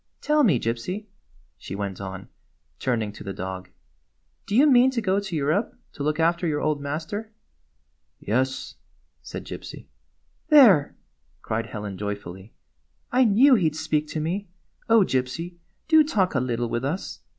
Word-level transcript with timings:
Tell 0.19 0.43
me, 0.43 0.59
Gypsy," 0.59 1.05
she 1.59 1.75
went 1.75 2.01
on, 2.01 2.27
turning 2.79 3.11
to 3.11 3.23
the 3.23 3.33
dog," 3.35 3.69
do 4.47 4.55
you 4.55 4.65
mean 4.65 4.89
to 4.89 4.99
go 4.99 5.19
to 5.19 5.35
Europe 5.35 5.75
to 5.93 6.01
look 6.01 6.19
after 6.19 6.47
your 6.47 6.59
old 6.59 6.81
master?" 6.81 7.31
"Yes," 8.19 8.77
said 9.21 9.45
Gypsy." 9.45 9.85
There!" 10.49 10.95
cried 11.43 11.67
Helen 11.67 11.99
joyfully." 11.99 12.51
I 13.11 13.25
knew 13.25 13.53
he 13.53 13.69
'd 13.69 13.75
speak 13.75 14.07
to 14.07 14.19
me! 14.19 14.47
Oh, 14.89 15.01
Gypsy, 15.01 15.57
do 15.87 16.03
talk 16.03 16.33
a 16.33 16.39
little 16.39 16.67
with 16.67 16.83
us 16.83 17.19